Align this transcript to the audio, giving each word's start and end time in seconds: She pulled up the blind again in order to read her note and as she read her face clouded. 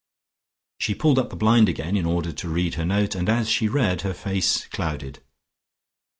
She 0.79 0.95
pulled 0.95 1.19
up 1.19 1.29
the 1.29 1.35
blind 1.35 1.69
again 1.69 1.95
in 1.95 2.07
order 2.07 2.31
to 2.33 2.49
read 2.49 2.73
her 2.73 2.85
note 2.85 3.13
and 3.13 3.29
as 3.29 3.47
she 3.47 3.67
read 3.69 4.01
her 4.01 4.15
face 4.15 4.65
clouded. 4.65 5.21